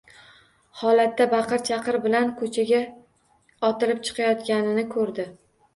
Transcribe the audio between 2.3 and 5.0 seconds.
ko‘chaga otilib chiqayotganini